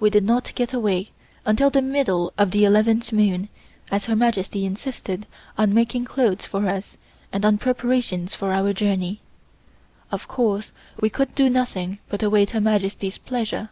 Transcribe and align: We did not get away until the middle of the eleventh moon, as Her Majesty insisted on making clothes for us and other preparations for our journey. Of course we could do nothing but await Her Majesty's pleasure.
We 0.00 0.10
did 0.10 0.24
not 0.24 0.52
get 0.56 0.72
away 0.72 1.12
until 1.46 1.70
the 1.70 1.80
middle 1.80 2.32
of 2.36 2.50
the 2.50 2.64
eleventh 2.64 3.12
moon, 3.12 3.48
as 3.88 4.06
Her 4.06 4.16
Majesty 4.16 4.66
insisted 4.66 5.28
on 5.56 5.72
making 5.72 6.06
clothes 6.06 6.44
for 6.44 6.66
us 6.66 6.96
and 7.32 7.44
other 7.44 7.56
preparations 7.56 8.34
for 8.34 8.52
our 8.52 8.72
journey. 8.72 9.20
Of 10.10 10.26
course 10.26 10.72
we 11.00 11.08
could 11.08 11.36
do 11.36 11.48
nothing 11.48 12.00
but 12.08 12.24
await 12.24 12.50
Her 12.50 12.60
Majesty's 12.60 13.18
pleasure. 13.18 13.70